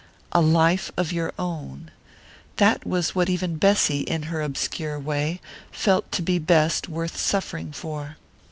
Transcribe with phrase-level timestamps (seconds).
[0.31, 1.91] "A life of your own"
[2.55, 5.39] that was what even Bessy, in her obscure way,
[5.71, 8.17] felt to be best worth suffering for.